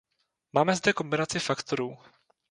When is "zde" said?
0.75-0.93